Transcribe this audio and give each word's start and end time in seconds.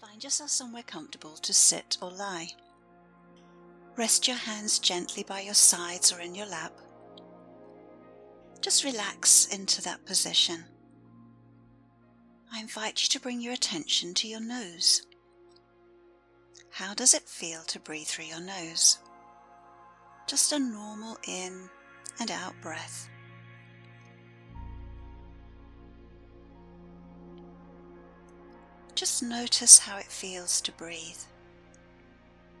Find 0.00 0.22
yourself 0.22 0.50
somewhere 0.50 0.82
comfortable 0.82 1.36
to 1.36 1.54
sit 1.54 1.96
or 2.02 2.10
lie. 2.10 2.48
Rest 3.96 4.28
your 4.28 4.36
hands 4.36 4.78
gently 4.78 5.22
by 5.22 5.40
your 5.40 5.54
sides 5.54 6.12
or 6.12 6.20
in 6.20 6.34
your 6.34 6.46
lap. 6.46 6.72
Just 8.60 8.84
relax 8.84 9.46
into 9.46 9.80
that 9.82 10.04
position. 10.04 10.64
I 12.52 12.60
invite 12.60 13.02
you 13.02 13.08
to 13.08 13.20
bring 13.20 13.40
your 13.40 13.54
attention 13.54 14.12
to 14.14 14.28
your 14.28 14.40
nose. 14.40 15.06
How 16.70 16.92
does 16.92 17.14
it 17.14 17.28
feel 17.28 17.62
to 17.62 17.80
breathe 17.80 18.06
through 18.06 18.26
your 18.26 18.40
nose? 18.40 18.98
Just 20.26 20.52
a 20.52 20.58
normal 20.58 21.16
in 21.26 21.70
and 22.20 22.30
out 22.30 22.54
breath. 22.60 23.08
Just 28.96 29.22
notice 29.22 29.78
how 29.78 29.98
it 29.98 30.06
feels 30.06 30.62
to 30.62 30.72
breathe. 30.72 31.20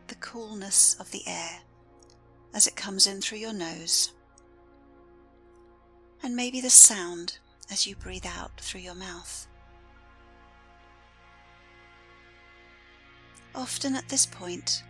The 0.08 0.16
coolness 0.16 0.94
of 1.00 1.10
the 1.10 1.22
air 1.26 1.60
as 2.52 2.66
it 2.66 2.76
comes 2.76 3.06
in 3.06 3.22
through 3.22 3.38
your 3.38 3.54
nose. 3.54 4.12
And 6.22 6.36
maybe 6.36 6.60
the 6.60 6.68
sound 6.68 7.38
as 7.70 7.86
you 7.86 7.96
breathe 7.96 8.26
out 8.26 8.60
through 8.60 8.82
your 8.82 8.94
mouth. 8.94 9.46
Often 13.54 13.96
at 13.96 14.10
this 14.10 14.26
point, 14.26 14.82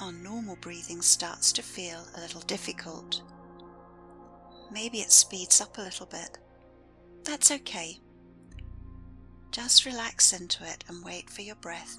our 0.00 0.12
normal 0.12 0.56
breathing 0.56 1.02
starts 1.02 1.52
to 1.52 1.62
feel 1.62 2.02
a 2.16 2.20
little 2.20 2.40
difficult. 2.40 3.20
Maybe 4.72 5.00
it 5.00 5.12
speeds 5.12 5.60
up 5.60 5.76
a 5.76 5.82
little 5.82 6.06
bit. 6.06 6.38
That's 7.24 7.50
okay. 7.50 8.00
Just 9.50 9.86
relax 9.86 10.32
into 10.32 10.64
it 10.64 10.84
and 10.88 11.04
wait 11.04 11.28
for 11.30 11.42
your 11.42 11.56
breath 11.56 11.96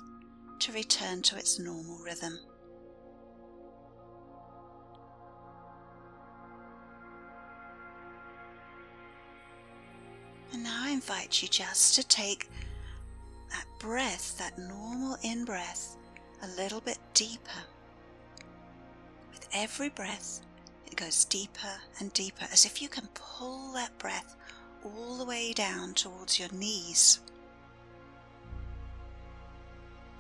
to 0.60 0.72
return 0.72 1.22
to 1.24 1.38
its 1.38 1.60
normal 1.60 2.00
rhythm. 2.00 2.40
And 10.52 10.64
now 10.64 10.84
I 10.84 10.90
invite 10.92 11.42
you 11.42 11.48
just 11.48 11.96
to 11.96 12.08
take 12.08 12.50
that 13.52 13.66
breath, 13.80 14.38
that 14.38 14.58
normal 14.58 15.18
in 15.24 15.46
breath, 15.46 15.96
a 16.42 16.48
little 16.62 16.82
bit 16.82 16.98
deeper. 17.14 17.64
With 19.32 19.48
every 19.54 19.90
breath, 19.90 20.42
it 20.88 20.96
goes 20.96 21.26
deeper 21.26 21.80
and 22.00 22.12
deeper 22.14 22.46
as 22.52 22.66
if 22.66 22.82
you 22.82 22.90
can 22.90 23.08
pull 23.14 23.74
that 23.74 23.98
breath 24.00 24.36
all 24.84 25.18
the 25.18 25.26
way 25.26 25.54
down 25.54 25.94
towards 25.94 26.40
your 26.40 26.52
knees. 26.52 27.20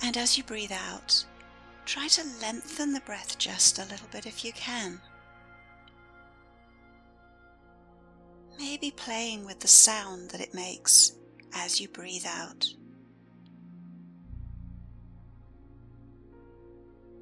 And 0.01 0.15
as 0.17 0.37
you 0.37 0.43
breathe 0.43 0.71
out, 0.71 1.25
try 1.85 2.07
to 2.07 2.23
lengthen 2.41 2.93
the 2.93 3.01
breath 3.01 3.37
just 3.37 3.79
a 3.79 3.85
little 3.85 4.07
bit 4.11 4.25
if 4.25 4.45
you 4.45 4.53
can. 4.53 5.01
Maybe 8.57 8.91
playing 8.91 9.45
with 9.45 9.59
the 9.59 9.67
sound 9.67 10.31
that 10.31 10.41
it 10.41 10.53
makes 10.53 11.13
as 11.53 11.79
you 11.79 11.87
breathe 11.87 12.25
out. 12.25 12.65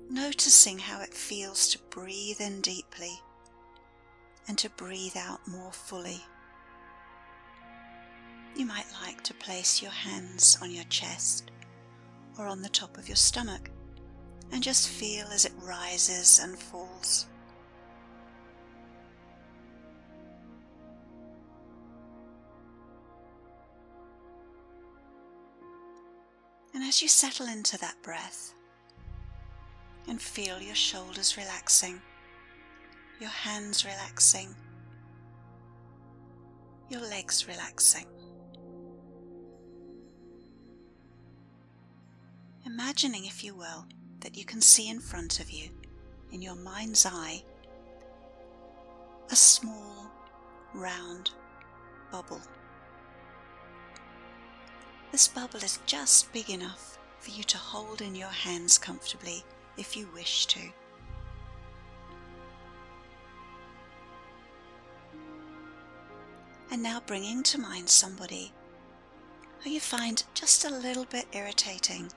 Noticing 0.09 0.80
how 0.80 1.02
it 1.02 1.14
feels 1.14 1.67
to 1.69 1.80
breathe 1.89 2.41
in 2.41 2.62
deeply 2.62 3.19
and 4.47 4.58
to 4.58 4.69
breathe 4.72 5.17
out 5.17 5.47
more 5.47 5.72
fully. 5.72 6.22
You 8.56 8.66
might 8.66 8.88
like 9.03 9.22
to 9.23 9.34
place 9.34 9.81
your 9.81 9.91
hands 9.91 10.58
on 10.62 10.72
your 10.72 10.86
chest 10.86 11.52
or 12.38 12.48
on 12.48 12.62
the 12.62 12.70
top 12.70 12.98
of 12.98 13.08
your 13.08 13.16
stomach 13.16 13.70
and 14.52 14.64
just 14.64 14.90
feel 14.90 15.28
as 15.28 15.46
it 15.46 15.52
rises 15.62 16.40
and 16.42 16.58
falls. 16.58 17.28
And 26.74 26.84
as 26.84 27.02
you 27.02 27.08
settle 27.08 27.47
into 27.47 27.78
that 27.80 27.96
breath 28.03 28.53
and 30.08 30.22
feel 30.22 30.62
your 30.62 30.76
shoulders 30.76 31.36
relaxing, 31.36 32.00
your 33.20 33.31
hands 33.31 33.84
relaxing, 33.84 34.56
your 36.90 37.02
legs 37.02 37.47
relaxing. 37.47 38.06
Imagining, 42.67 43.25
if 43.25 43.45
you 43.45 43.55
will, 43.55 43.85
that 44.19 44.38
you 44.38 44.44
can 44.44 44.59
see 44.59 44.89
in 44.89 45.00
front 45.00 45.39
of 45.39 45.50
you, 45.50 45.69
in 46.33 46.41
your 46.41 46.55
mind's 46.55 47.05
eye, 47.05 47.41
a 49.31 49.35
small, 49.35 50.11
round 50.73 51.31
bubble. 52.11 52.41
This 55.13 55.29
bubble 55.29 55.63
is 55.63 55.79
just 55.85 56.31
big 56.33 56.50
enough 56.50 57.00
for 57.19 57.31
you 57.31 57.44
to 57.45 57.57
hold 57.57 58.01
in 58.01 58.16
your 58.16 58.28
hands 58.28 58.78
comfortably 58.78 59.45
if 59.78 59.95
you 59.95 60.09
wish 60.13 60.45
to. 60.47 60.59
And 66.69 66.84
now 66.84 67.01
bringing 67.05 67.44
to 67.44 67.57
mind 67.57 67.88
somebody 67.88 68.51
who 69.61 69.69
you 69.69 69.79
find 69.79 70.22
just 70.34 70.66
a 70.66 70.69
little 70.69 71.05
bit 71.05 71.28
irritating 71.31 72.11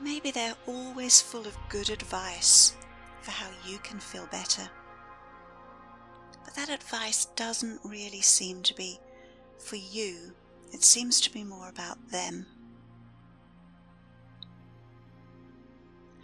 Maybe 0.00 0.30
they're 0.30 0.56
always 0.66 1.20
full 1.20 1.46
of 1.46 1.56
good 1.68 1.90
advice 1.90 2.74
for 3.22 3.30
how 3.30 3.48
you 3.66 3.78
can 3.78 3.98
feel 3.98 4.26
better. 4.26 4.68
But 6.44 6.54
that 6.54 6.68
advice 6.68 7.26
doesn't 7.36 7.80
really 7.82 8.20
seem 8.20 8.62
to 8.64 8.74
be 8.74 9.00
for 9.58 9.76
you, 9.76 10.32
it 10.72 10.82
seems 10.82 11.20
to 11.22 11.32
be 11.32 11.42
more 11.42 11.68
about 11.68 12.10
them. 12.10 12.46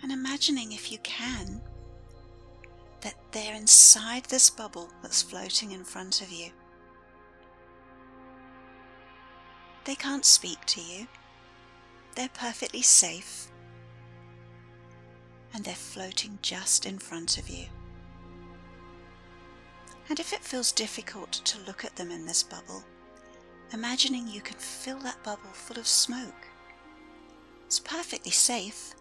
And 0.03 0.13
imagining, 0.13 0.73
if 0.73 0.93
you 0.93 0.99
can, 0.99 1.63
that 3.01 3.15
they're 3.31 3.55
inside 3.55 4.25
this 4.25 4.51
bubble 4.51 4.91
that's 5.01 5.23
floating 5.23 5.73
in 5.73 5.85
front 5.85 6.21
of 6.21 6.31
you. 6.31 6.51
They 9.85 9.95
can't 9.95 10.25
speak 10.25 10.65
to 10.67 10.81
you. 10.81 11.07
They're 12.15 12.29
perfectly 12.29 12.83
safe 12.83 13.52
and 15.55 15.65
they're 15.65 15.75
floating 15.75 16.39
just 16.43 16.87
in 16.87 16.99
front 16.99 17.39
of 17.39 17.49
you. 17.49 17.67
And 20.09 20.19
if 20.19 20.33
it 20.33 20.45
feels 20.45 20.73
difficult 20.73 21.33
to 21.33 21.61
look 21.63 21.85
at 21.85 21.97
them 21.97 22.11
in 22.11 22.27
this 22.27 22.43
bubble, 22.43 22.85
imagining 23.73 24.27
you 24.27 24.41
can 24.41 24.57
fill 24.57 24.99
that 25.01 25.23
bubble 25.23 25.53
full 25.53 25.79
of 25.79 25.87
smoke. 25.87 26.49
It's 27.67 27.81
perfectly 27.81 28.33
safe, 28.33 28.95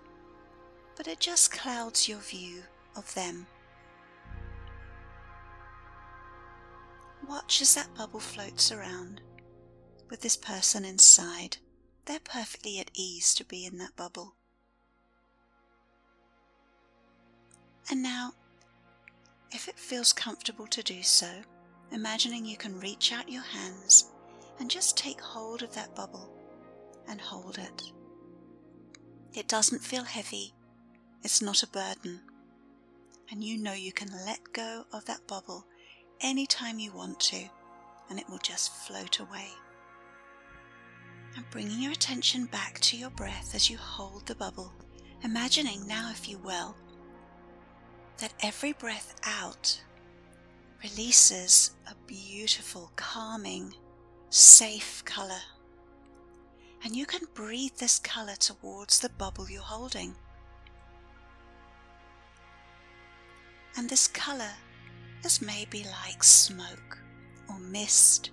but 0.96 1.08
it 1.08 1.20
just 1.20 1.52
clouds 1.52 2.08
your 2.08 2.20
view 2.20 2.64
of 2.96 3.14
them. 3.16 3.48
Watch 7.28 7.62
as 7.62 7.76
that 7.76 7.94
bubble 7.96 8.20
floats 8.20 8.72
around 8.72 9.22
with 10.10 10.22
this 10.22 10.38
person 10.38 10.84
inside. 10.86 11.58
They're 12.06 12.20
perfectly 12.20 12.80
at 12.80 12.92
ease 12.94 13.34
to 13.36 13.46
be 13.46 13.66
in 13.66 13.78
that 13.78 13.96
bubble. 13.96 14.36
And 17.92 18.02
now, 18.02 18.34
if 19.52 19.68
it 19.68 19.78
feels 19.78 20.14
comfortable 20.14 20.66
to 20.68 20.82
do 20.82 21.04
so, 21.04 21.28
imagining 21.92 22.46
you 22.46 22.56
can 22.56 22.80
reach 22.80 23.12
out 23.12 23.30
your 23.30 23.44
hands 23.44 24.12
and 24.60 24.72
just 24.72 24.98
take 24.98 25.20
hold 25.20 25.62
of 25.62 25.76
that 25.76 25.94
bubble 25.94 26.32
and 27.10 27.20
hold 27.20 27.58
it. 27.58 27.92
It 29.34 29.50
doesn't 29.50 29.84
feel 29.84 30.06
heavy, 30.06 30.54
it's 31.22 31.42
not 31.42 31.64
a 31.64 31.68
burden, 31.68 32.22
and 33.30 33.44
you 33.44 33.58
know 33.58 33.74
you 33.74 33.92
can 33.92 34.10
let 34.26 34.54
go 34.54 34.86
of 34.94 35.04
that 35.06 35.28
bubble 35.28 35.66
anytime 36.22 36.80
you 36.80 36.94
want 36.94 37.20
to, 37.20 37.44
and 38.10 38.18
it 38.18 38.30
will 38.30 38.38
just 38.38 38.74
float 38.74 39.20
away. 39.20 39.50
And 41.36 41.50
bringing 41.50 41.82
your 41.82 41.92
attention 41.92 42.46
back 42.46 42.80
to 42.82 42.96
your 42.96 43.10
breath 43.10 43.54
as 43.54 43.70
you 43.70 43.78
hold 43.78 44.28
the 44.28 44.36
bubble, 44.36 44.72
imagining 45.24 45.86
now, 45.88 46.10
if 46.10 46.30
you 46.30 46.38
will, 46.38 46.76
that 48.22 48.34
every 48.44 48.72
breath 48.74 49.16
out 49.24 49.82
releases 50.84 51.72
a 51.88 51.96
beautiful, 52.06 52.92
calming, 52.96 53.74
safe 54.30 55.04
colour. 55.06 55.42
And 56.84 56.96
you 56.96 57.08
can 57.08 57.22
breathe 57.34 57.74
this 57.78 57.98
colour 57.98 58.36
towards 58.36 59.00
the 59.00 59.10
bubble 59.10 59.50
you're 59.50 59.62
holding. 59.62 60.16
And 63.76 63.90
this 63.90 64.08
colour 64.08 64.54
is 65.24 65.42
maybe 65.42 65.84
like 66.06 66.24
smoke 66.24 67.00
or 67.50 67.58
mist, 67.60 68.30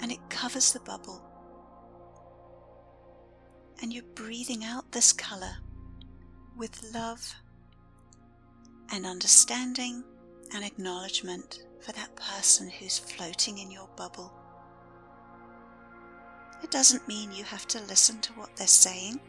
and 0.00 0.12
it 0.12 0.20
covers 0.28 0.72
the 0.72 0.80
bubble 0.80 1.22
And 3.80 3.92
you're 3.92 4.02
breathing 4.14 4.64
out 4.64 4.92
this 4.92 5.12
colour 5.12 5.56
with 6.56 6.92
love 6.94 7.34
and 8.92 9.06
understanding 9.06 10.04
and 10.54 10.64
acknowledgement 10.64 11.64
for 11.80 11.92
that 11.92 12.14
person 12.16 12.68
who's 12.68 12.98
floating 12.98 13.58
in 13.58 13.70
your 13.70 13.88
bubble. 13.96 14.32
It 16.62 16.70
doesn't 16.70 17.06
mean 17.06 17.32
you 17.32 17.44
have 17.44 17.66
to 17.68 17.82
listen 17.82 18.20
to 18.22 18.32
what 18.32 18.56
they're 18.56 18.66
saying. 18.66 19.20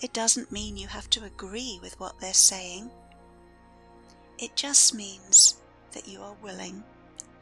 It 0.00 0.12
doesn't 0.12 0.52
mean 0.52 0.76
you 0.76 0.86
have 0.86 1.10
to 1.10 1.24
agree 1.24 1.78
with 1.82 1.98
what 1.98 2.20
they're 2.20 2.32
saying. 2.32 2.90
It 4.38 4.54
just 4.54 4.94
means 4.94 5.62
that 5.92 6.06
you 6.06 6.20
are 6.20 6.36
willing 6.42 6.82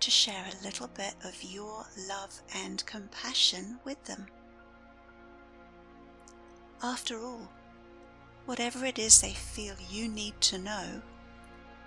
to 0.00 0.10
share 0.10 0.44
a 0.44 0.64
little 0.64 0.88
bit 0.88 1.14
of 1.24 1.42
your 1.42 1.84
love 2.08 2.40
and 2.54 2.84
compassion 2.86 3.78
with 3.84 4.02
them. 4.04 4.26
After 6.82 7.22
all, 7.22 7.48
whatever 8.46 8.84
it 8.84 8.98
is 8.98 9.20
they 9.20 9.32
feel 9.32 9.74
you 9.90 10.08
need 10.08 10.40
to 10.40 10.58
know 10.58 11.02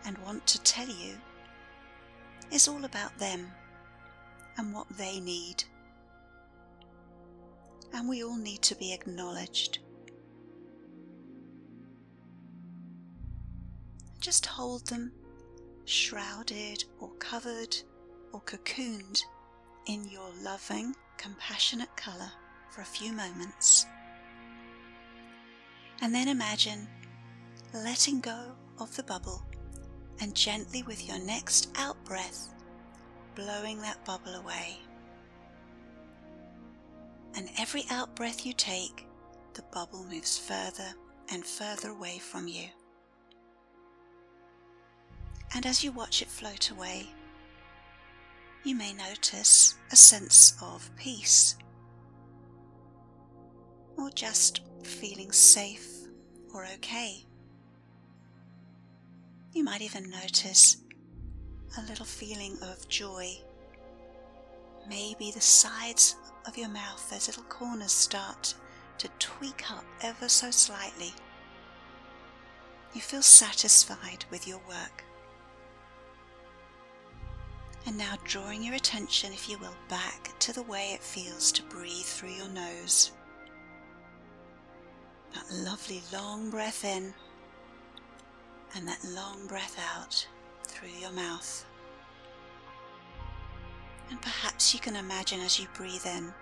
and 0.06 0.18
want 0.20 0.46
to 0.48 0.62
tell 0.62 0.88
you 0.88 1.16
is 2.52 2.68
all 2.68 2.86
about 2.86 3.18
them 3.18 3.52
and 4.58 4.74
what 4.74 4.88
they 4.98 5.20
need. 5.20 5.64
And 7.94 8.08
we 8.08 8.24
all 8.24 8.38
need 8.38 8.62
to 8.64 8.76
be 8.76 8.94
acknowledged. 8.94 9.80
Just 14.20 14.46
hold 14.46 14.88
them 14.88 15.12
shrouded 15.86 16.84
or 17.00 17.10
covered 17.20 17.76
or 18.34 18.42
cocooned 18.42 19.22
in 19.88 20.08
your 20.10 20.30
loving, 20.42 20.96
compassionate 21.18 21.96
colour 21.96 22.32
for 22.72 22.82
a 22.82 22.86
few 22.86 23.14
moments. 23.14 23.86
And 26.02 26.14
then 26.14 26.28
imagine 26.28 26.88
letting 27.74 28.20
go 28.20 28.52
of 28.80 28.96
the 28.96 29.04
bubble 29.04 29.44
and 30.22 30.36
gently 30.36 30.84
with 30.84 31.08
your 31.08 31.20
next 31.20 31.70
out 31.76 32.04
breath, 32.06 32.54
blowing 33.36 33.82
that 33.82 34.04
bubble 34.06 34.36
away. 34.36 34.78
And 37.36 37.50
every 37.58 37.84
out 37.90 38.16
breath 38.16 38.46
you 38.46 38.54
take, 38.54 39.08
the 39.54 39.64
bubble 39.74 40.06
moves 40.10 40.38
further 40.38 40.94
and 41.32 41.46
further 41.46 41.90
away 41.90 42.18
from 42.20 42.48
you. 42.48 42.68
And 45.54 45.66
as 45.66 45.84
you 45.84 45.92
watch 45.92 46.22
it 46.22 46.30
float 46.30 46.72
away, 46.72 47.08
you 48.64 48.76
may 48.76 48.94
notice 48.94 49.76
a 49.92 49.96
sense 49.96 50.56
of 50.62 50.90
peace, 50.98 51.56
or 53.98 54.10
just 54.12 54.62
feeling 54.84 55.32
safe 55.32 56.08
or 56.54 56.66
okay. 56.76 57.26
You 59.54 59.64
might 59.64 59.82
even 59.82 60.10
notice 60.10 60.78
a 61.78 61.82
little 61.84 62.06
feeling 62.06 62.58
of 62.62 62.88
joy. 62.90 63.30
Maybe 64.88 65.32
the 65.32 65.42
sides 65.42 66.16
of 66.48 66.58
your 66.58 66.70
mouth, 66.70 67.10
those 67.10 67.28
little 67.28 67.44
corners, 67.44 67.92
start 67.92 68.54
to 68.98 69.08
tweak 69.20 69.72
up 69.72 69.86
ever 70.02 70.30
so 70.30 70.52
slightly. 70.52 71.14
You 72.94 73.02
feel 73.02 73.22
satisfied 73.22 74.26
with 74.30 74.48
your 74.48 74.60
work. 74.68 75.04
And 77.88 77.98
now 77.98 78.16
drawing 78.24 78.64
your 78.64 78.76
attention, 78.76 79.34
if 79.34 79.50
you 79.50 79.58
will, 79.60 79.76
back 79.90 80.32
to 80.40 80.54
the 80.54 80.64
way 80.64 80.92
it 80.94 81.04
feels 81.04 81.52
to 81.54 81.64
breathe 81.64 82.06
through 82.06 82.32
your 82.32 82.50
nose. 82.50 83.12
That 85.36 85.52
lovely 85.52 86.02
long 86.12 86.50
breath 86.50 86.84
in 86.84 87.14
and 88.74 88.88
that 88.88 89.04
long 89.04 89.46
breath 89.48 89.78
out 89.96 90.26
through 90.64 90.90
your 91.02 91.12
mouth. 91.12 91.66
And 94.10 94.22
perhaps 94.22 94.74
you 94.74 94.80
can 94.80 94.96
imagine 94.96 95.42
as 95.42 95.60
you 95.60 95.68
breathe 95.74 96.06
in 96.06 96.34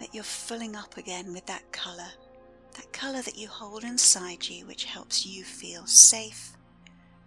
that 0.00 0.14
you're 0.14 0.24
filling 0.24 0.76
up 0.76 0.96
again 0.96 1.32
with 1.32 1.46
that 1.46 1.70
colour, 1.72 2.08
that 2.74 2.92
colour 2.92 3.22
that 3.22 3.36
you 3.36 3.48
hold 3.48 3.84
inside 3.84 4.46
you, 4.48 4.66
which 4.66 4.84
helps 4.84 5.26
you 5.26 5.44
feel 5.44 5.86
safe, 5.86 6.56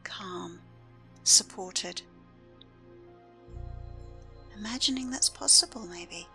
calm, 0.03 0.59
supported. 1.23 2.01
Imagining 4.57 5.09
that's 5.09 5.29
possible, 5.29 5.85
maybe. 5.85 6.27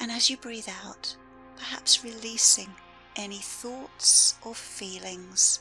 And 0.00 0.10
as 0.10 0.28
you 0.30 0.36
breathe 0.36 0.68
out, 0.84 1.16
perhaps 1.56 2.04
releasing 2.04 2.68
any 3.16 3.38
thoughts 3.38 4.36
or 4.44 4.54
feelings, 4.54 5.60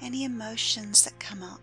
any 0.00 0.24
emotions 0.24 1.04
that 1.04 1.18
come 1.18 1.42
up 1.42 1.60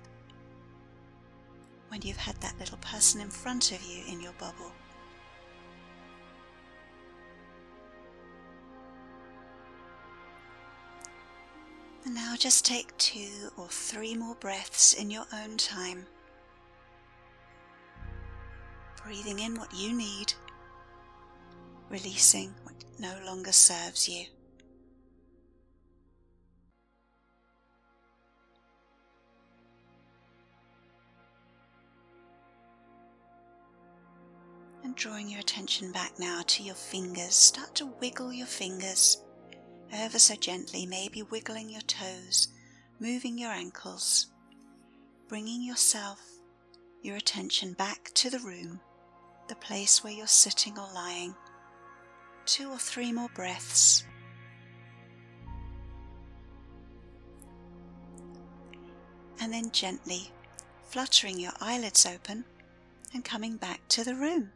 when 1.90 2.02
you've 2.02 2.18
had 2.18 2.36
that 2.42 2.60
little 2.60 2.78
person 2.80 3.22
in 3.22 3.30
front 3.30 3.72
of 3.72 3.82
you 3.84 4.04
in 4.12 4.22
your 4.22 4.34
bubble. 4.34 4.72
And 12.06 12.14
now 12.14 12.36
just 12.38 12.66
take 12.66 12.96
two 12.98 13.52
or 13.58 13.68
three 13.68 14.16
more 14.16 14.36
breaths 14.36 14.94
in 14.94 15.10
your 15.10 15.26
own 15.34 15.58
time. 15.58 16.06
Breathing 19.04 19.40
in 19.40 19.56
what 19.56 19.74
you 19.74 19.94
need, 19.94 20.34
releasing 21.90 22.54
what 22.64 22.76
no 23.00 23.14
longer 23.26 23.52
serves 23.52 24.10
you. 24.10 24.26
And 34.84 34.96
drawing 34.96 35.30
your 35.30 35.40
attention 35.40 35.92
back 35.92 36.20
now 36.20 36.42
to 36.48 36.64
your 36.64 36.76
fingers, 36.76 37.36
start 37.36 37.76
to 37.76 37.86
wiggle 38.00 38.32
your 38.34 38.48
fingers 38.48 39.22
ever 39.92 40.20
so 40.20 40.36
gently, 40.36 40.86
maybe 40.86 41.22
wiggling 41.24 41.70
your 41.70 41.82
toes, 41.82 42.50
moving 43.00 43.38
your 43.38 43.52
ankles, 43.52 44.28
bringing 45.28 45.62
yourself, 45.62 46.22
your 47.02 47.16
attention 47.16 47.74
back 47.74 48.12
to 48.14 48.30
the 48.30 48.40
room, 48.40 48.80
the 49.48 49.56
place 49.56 50.04
where 50.04 50.14
you're 50.14 50.28
sitting 50.28 50.78
or 50.78 50.88
lying. 50.94 51.34
Two 52.48 52.72
or 52.72 52.78
three 52.78 53.12
more 53.12 53.30
breaths. 53.36 54.06
And 59.42 59.54
then 59.54 59.70
gently 59.72 60.32
fluttering 60.86 61.38
your 61.40 61.52
eyelids 61.60 62.06
open 62.06 62.46
and 63.14 63.24
coming 63.26 63.58
back 63.58 63.82
to 63.90 64.06
the 64.06 64.16
room. 64.16 64.52